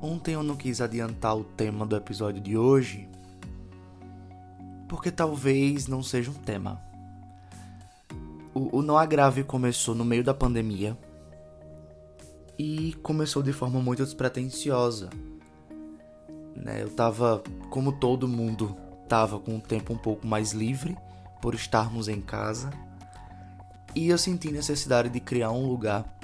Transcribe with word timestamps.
Ontem 0.00 0.34
eu 0.34 0.42
não 0.42 0.56
quis 0.56 0.80
adiantar 0.80 1.36
o 1.36 1.44
tema 1.44 1.86
do 1.86 1.96
episódio 1.96 2.40
de 2.40 2.56
hoje, 2.56 3.08
porque 4.88 5.10
talvez 5.10 5.86
não 5.86 6.02
seja 6.02 6.30
um 6.30 6.34
tema. 6.34 6.80
O, 8.54 8.78
o 8.78 8.82
Não 8.82 8.96
Agrave 8.96 9.42
começou 9.42 9.94
no 9.94 10.04
meio 10.04 10.22
da 10.22 10.34
pandemia 10.34 10.96
e 12.58 12.94
começou 13.02 13.42
de 13.42 13.52
forma 13.52 13.80
muito 13.80 14.04
despretensiosa. 14.04 15.10
Né? 16.54 16.82
Eu 16.82 16.90
tava, 16.90 17.42
como 17.70 17.92
todo 17.92 18.28
mundo, 18.28 18.76
tava 19.08 19.38
com 19.38 19.56
o 19.56 19.60
tempo 19.60 19.92
um 19.92 19.98
pouco 19.98 20.26
mais 20.26 20.52
livre 20.52 20.96
por 21.40 21.54
estarmos 21.54 22.08
em 22.08 22.20
casa 22.20 22.70
e 23.94 24.08
eu 24.08 24.18
senti 24.18 24.50
necessidade 24.50 25.08
de 25.08 25.20
criar 25.20 25.50
um 25.50 25.66
lugar 25.66 26.15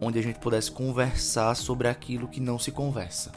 onde 0.00 0.18
a 0.18 0.22
gente 0.22 0.38
pudesse 0.38 0.70
conversar 0.70 1.54
sobre 1.54 1.88
aquilo 1.88 2.28
que 2.28 2.40
não 2.40 2.58
se 2.58 2.72
conversa. 2.72 3.32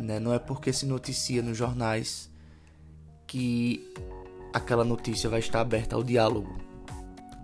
Né? 0.00 0.18
Não 0.18 0.32
é 0.32 0.38
porque 0.38 0.72
se 0.72 0.86
noticia 0.86 1.42
nos 1.42 1.56
jornais 1.56 2.30
que 3.26 3.92
aquela 4.52 4.84
notícia 4.84 5.28
vai 5.28 5.40
estar 5.40 5.60
aberta 5.60 5.96
ao 5.96 6.02
diálogo. 6.02 6.56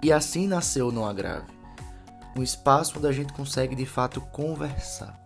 E 0.02 0.12
assim 0.12 0.46
nasceu 0.46 0.88
o 0.88 0.92
Não 0.92 1.06
Agrave 1.06 1.62
um 2.36 2.42
espaço 2.42 2.98
onde 2.98 3.06
a 3.06 3.12
gente 3.12 3.32
consegue 3.32 3.74
de 3.74 3.86
fato 3.86 4.20
conversar. 4.20 5.20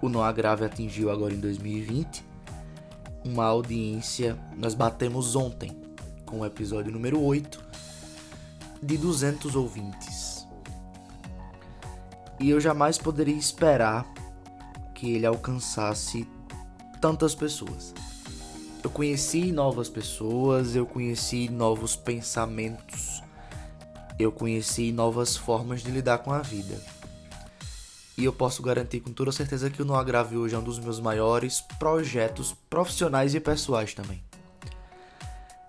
O 0.00 0.08
Não 0.08 0.22
Agrave 0.22 0.64
atingiu 0.64 1.10
agora 1.10 1.34
em 1.34 1.40
2020 1.40 2.24
uma 3.22 3.44
audiência, 3.44 4.38
nós 4.56 4.72
batemos 4.72 5.36
ontem 5.36 5.78
com 6.24 6.40
o 6.40 6.46
episódio 6.46 6.90
número 6.90 7.20
8 7.22 7.62
de 8.82 8.96
200 8.96 9.54
ouvintes. 9.54 10.39
E 12.40 12.48
eu 12.48 12.58
jamais 12.58 12.96
poderia 12.96 13.34
esperar 13.36 14.10
que 14.94 15.12
ele 15.12 15.26
alcançasse 15.26 16.26
tantas 16.98 17.34
pessoas. 17.34 17.92
Eu 18.82 18.88
conheci 18.88 19.52
novas 19.52 19.90
pessoas, 19.90 20.74
eu 20.74 20.86
conheci 20.86 21.50
novos 21.50 21.94
pensamentos, 21.94 23.22
eu 24.18 24.32
conheci 24.32 24.90
novas 24.90 25.36
formas 25.36 25.82
de 25.82 25.90
lidar 25.90 26.18
com 26.18 26.32
a 26.32 26.38
vida. 26.38 26.82
E 28.16 28.24
eu 28.24 28.32
posso 28.32 28.62
garantir 28.62 29.00
com 29.00 29.12
toda 29.12 29.32
certeza 29.32 29.68
que 29.68 29.82
o 29.82 29.84
No 29.84 29.94
Agrave 29.94 30.38
hoje 30.38 30.54
é 30.54 30.58
um 30.58 30.62
dos 30.62 30.78
meus 30.78 30.98
maiores 30.98 31.60
projetos 31.78 32.54
profissionais 32.70 33.34
e 33.34 33.40
pessoais 33.40 33.92
também. 33.92 34.22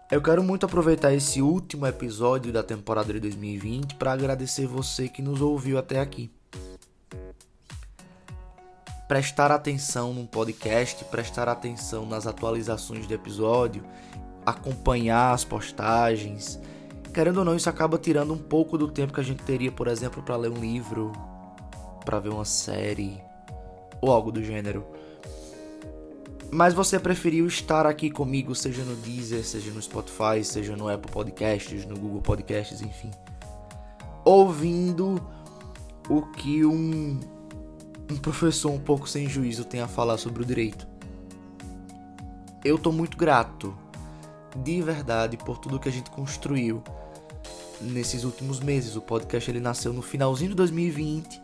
Eu 0.10 0.22
quero 0.22 0.42
muito 0.42 0.66
aproveitar 0.66 1.14
esse 1.14 1.42
último 1.42 1.86
episódio 1.86 2.52
da 2.52 2.64
temporada 2.64 3.12
de 3.12 3.20
2020 3.20 3.96
para 3.96 4.14
agradecer 4.14 4.68
você 4.68 5.10
que 5.10 5.22
nos 5.22 5.42
ouviu 5.42 5.78
até 5.78 6.00
aqui 6.00 6.32
prestar 9.12 9.52
atenção 9.52 10.14
num 10.14 10.26
podcast, 10.26 11.04
prestar 11.04 11.50
atenção 11.50 12.06
nas 12.06 12.26
atualizações 12.26 13.06
do 13.06 13.14
episódio, 13.14 13.84
acompanhar 14.46 15.34
as 15.34 15.44
postagens. 15.44 16.58
Querendo 17.14 17.40
ou 17.40 17.44
não, 17.44 17.54
isso 17.54 17.70
acaba 17.70 17.98
tirando 17.98 18.34
um 18.34 18.38
pouco 18.38 18.78
do 18.78 18.90
tempo 18.90 19.12
que 19.12 19.20
a 19.20 19.24
gente 19.24 19.44
teria, 19.44 19.70
por 19.70 19.90
exemplo, 19.90 20.24
para 20.24 20.38
ler 20.38 20.50
um 20.50 20.62
livro, 20.62 21.12
para 22.06 22.20
ver 22.20 22.30
uma 22.30 22.46
série 22.46 23.22
ou 24.00 24.10
algo 24.10 24.32
do 24.32 24.42
gênero. 24.42 24.88
Mas 26.50 26.74
você 26.74 26.98
preferiu 26.98 27.46
estar 27.48 27.86
aqui 27.86 28.10
comigo, 28.10 28.56
seja 28.56 28.82
no 28.82 28.96
Deezer, 28.96 29.44
seja 29.44 29.72
no 29.72 29.82
Spotify, 29.82 30.42
seja 30.42 30.78
no 30.78 30.88
Apple 30.88 31.12
Podcasts, 31.12 31.86
no 31.86 32.00
Google 32.00 32.22
Podcasts, 32.22 32.82
enfim. 32.82 33.12
Ouvindo 34.24 35.22
o 36.10 36.22
que 36.28 36.64
um 36.64 37.20
um 38.12 38.18
professor 38.18 38.72
um 38.72 38.80
pouco 38.80 39.08
sem 39.08 39.28
juízo 39.28 39.64
tem 39.64 39.80
a 39.80 39.88
falar 39.88 40.18
sobre 40.18 40.44
o 40.44 40.46
direito. 40.46 40.88
Eu 42.64 42.78
tô 42.78 42.92
muito 42.92 43.18
grato, 43.18 43.76
de 44.56 44.82
verdade, 44.82 45.38
por 45.38 45.58
tudo 45.58 45.80
que 45.80 45.90
a 45.90 45.92
gente 45.92 46.12
construiu 46.12 46.84
nesses 47.80 48.24
últimos 48.24 48.60
meses. 48.60 48.96
O 48.96 49.02
podcast 49.02 49.50
ele 49.50 49.62
nasceu 49.62 49.94
no 49.94 50.02
finalzinho 50.02 50.50
de 50.50 50.56
2020, 50.58 51.42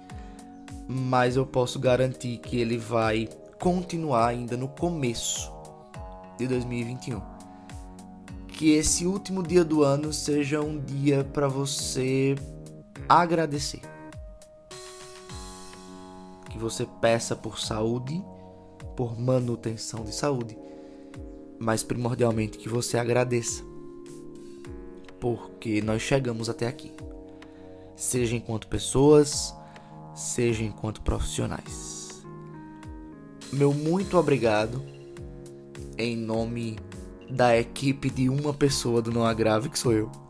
mas 0.87 1.37
eu 1.37 1.45
posso 1.45 1.79
garantir 1.79 2.37
que 2.37 2.59
ele 2.59 2.77
vai 2.77 3.29
continuar 3.59 4.27
ainda 4.27 4.57
no 4.57 4.67
começo 4.67 5.51
de 6.37 6.47
2021. 6.47 7.21
Que 8.47 8.71
esse 8.71 9.05
último 9.05 9.41
dia 9.41 9.63
do 9.63 9.83
ano 9.83 10.11
seja 10.11 10.61
um 10.61 10.79
dia 10.79 11.23
para 11.23 11.47
você 11.47 12.35
agradecer 13.07 13.81
que 16.49 16.57
você 16.57 16.85
peça 17.01 17.35
por 17.35 17.59
saúde, 17.59 18.23
por 18.95 19.19
manutenção 19.19 20.03
de 20.03 20.13
saúde, 20.13 20.57
mas 21.59 21.83
primordialmente 21.83 22.57
que 22.57 22.69
você 22.69 22.97
agradeça, 22.97 23.63
porque 25.19 25.81
nós 25.81 26.01
chegamos 26.01 26.49
até 26.49 26.67
aqui, 26.67 26.91
seja 27.95 28.35
enquanto 28.35 28.67
pessoas, 28.67 29.53
seja 30.15 30.63
enquanto 30.63 31.01
profissionais. 31.01 32.23
Meu 33.51 33.73
muito 33.73 34.17
obrigado 34.17 34.81
em 35.97 36.15
nome 36.15 36.77
da 37.29 37.57
equipe 37.57 38.09
de 38.09 38.29
uma 38.29 38.53
pessoa 38.53 39.01
do 39.01 39.11
Não 39.11 39.25
Agrave, 39.25 39.69
que 39.69 39.79
sou 39.79 39.93
eu. 39.93 40.26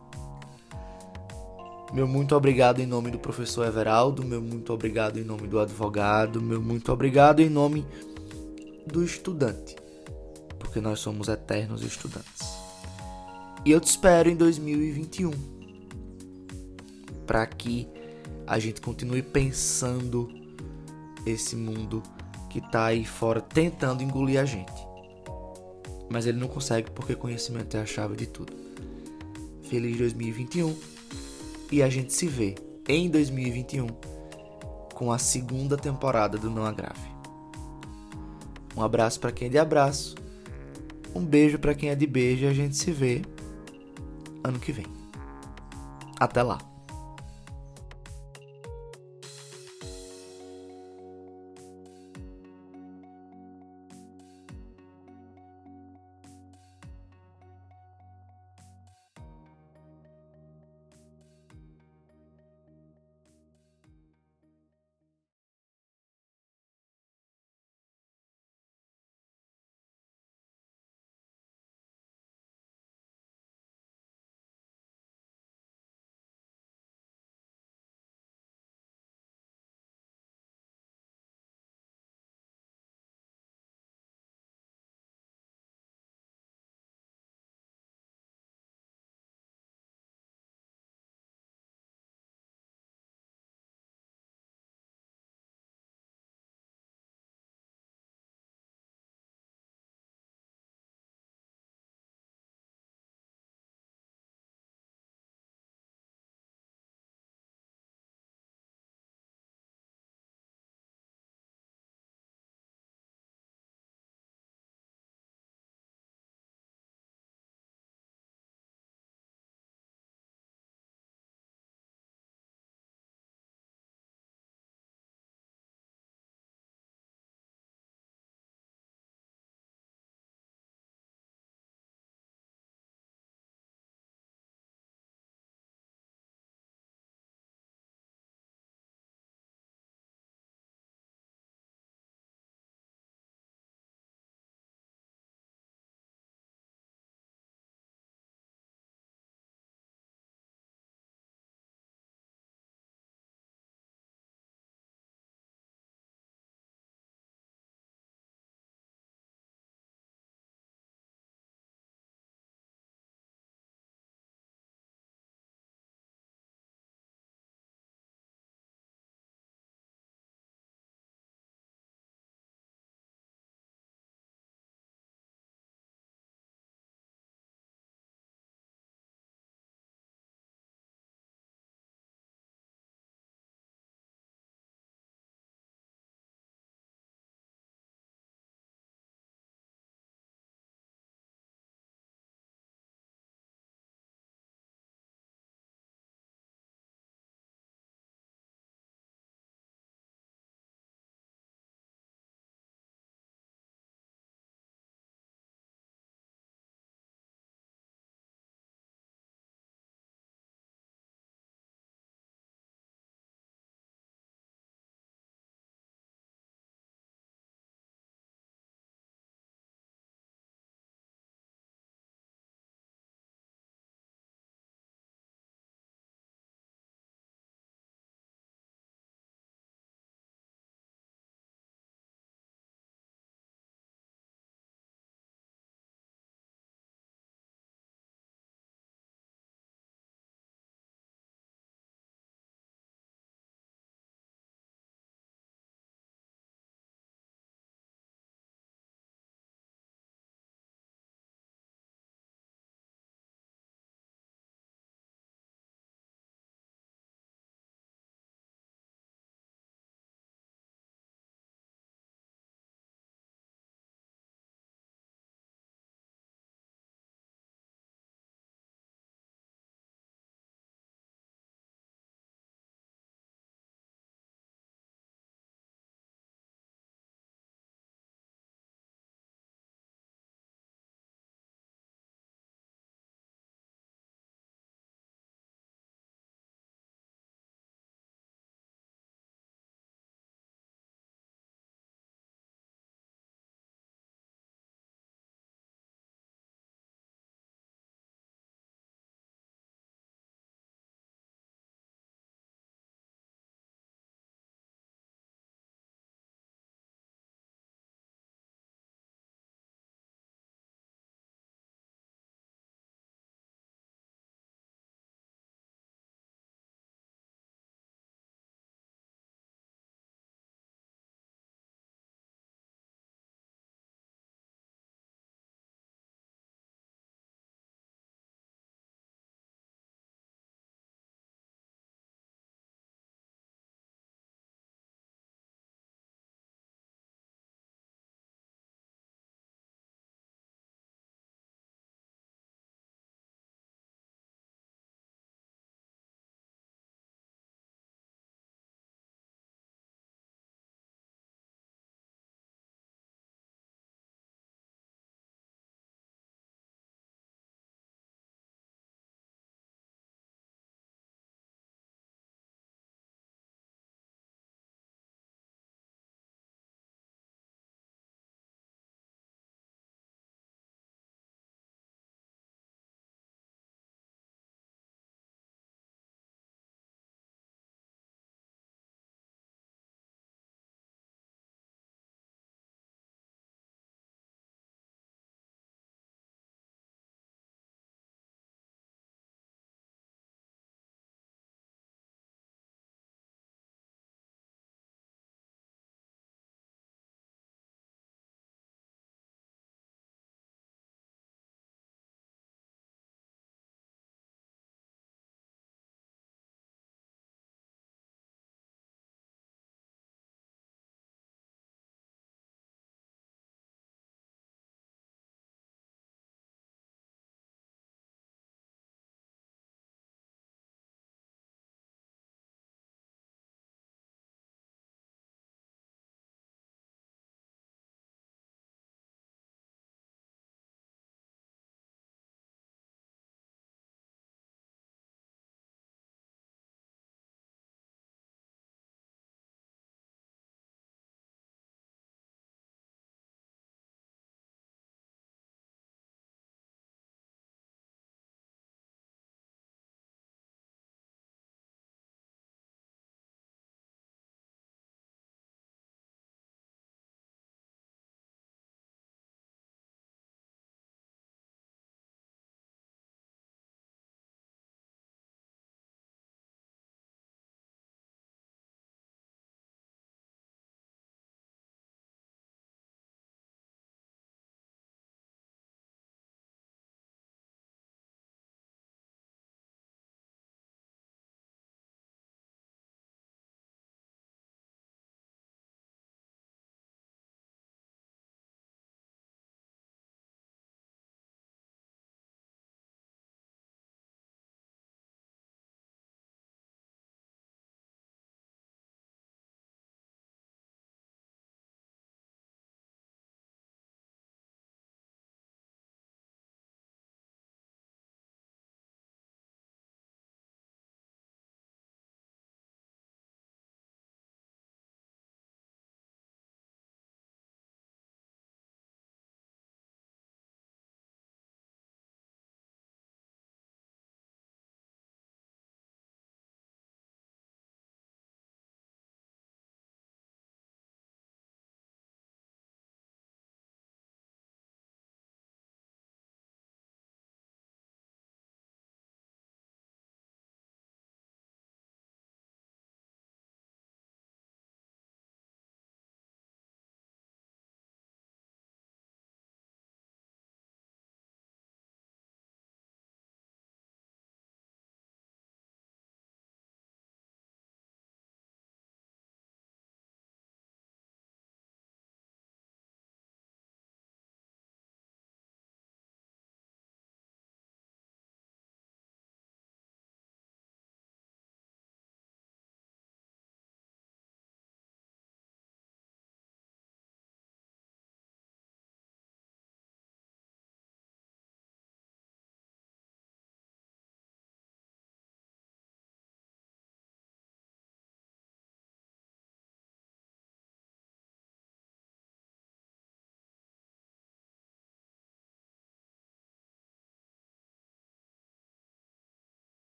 Meu 1.93 2.05
muito 2.05 2.35
obrigado 2.35 2.79
em 2.81 2.85
nome 2.85 3.09
do 3.09 3.17
professor 3.17 3.65
Everaldo, 3.65 4.23
meu 4.23 4.41
muito 4.41 4.73
obrigado 4.73 5.17
em 5.17 5.23
nome 5.23 5.47
do 5.47 5.57
advogado, 5.57 6.41
meu 6.41 6.61
muito 6.61 6.91
obrigado 6.91 7.39
em 7.39 7.49
nome 7.49 7.85
do 8.85 9.03
estudante, 9.03 9.75
porque 10.59 10.81
nós 10.81 10.99
somos 10.99 11.29
eternos 11.29 11.83
estudantes. 11.83 12.45
E 13.65 13.71
eu 13.71 13.79
te 13.79 13.87
espero 13.87 14.29
em 14.29 14.35
2021 14.35 15.31
para 17.25 17.45
que 17.45 17.87
a 18.45 18.59
gente 18.59 18.81
continue 18.81 19.21
pensando 19.21 20.29
esse 21.25 21.55
mundo 21.55 22.03
que 22.49 22.59
tá 22.69 22.85
aí 22.85 23.05
fora 23.05 23.39
tentando 23.39 24.03
engolir 24.03 24.41
a 24.41 24.45
gente. 24.45 24.87
Mas 26.09 26.25
ele 26.25 26.37
não 26.37 26.47
consegue 26.49 26.91
porque 26.91 27.15
conhecimento 27.15 27.75
é 27.77 27.81
a 27.81 27.85
chave 27.85 28.15
de 28.17 28.25
tudo. 28.25 28.53
Feliz 29.63 29.97
2021 29.97 30.96
e 31.71 31.83
a 31.83 31.89
gente 31.89 32.13
se 32.13 32.27
vê 32.27 32.55
em 32.87 33.09
2021 33.09 33.87
com 34.93 35.11
a 35.11 35.17
segunda 35.17 35.77
temporada 35.77 36.37
do 36.37 36.49
Não 36.49 36.65
Agrave. 36.65 37.07
Um 38.75 38.83
abraço 38.83 39.19
para 39.19 39.31
quem 39.31 39.47
é 39.47 39.51
de 39.51 39.57
abraço, 39.57 40.15
um 41.13 41.25
beijo 41.25 41.59
para 41.59 41.73
quem 41.73 41.89
é 41.89 41.95
de 41.95 42.05
beijo 42.05 42.45
e 42.45 42.47
a 42.47 42.53
gente 42.53 42.75
se 42.75 42.91
vê 42.91 43.21
ano 44.43 44.59
que 44.59 44.71
vem. 44.71 44.85
Até 46.19 46.41
lá. 46.41 46.57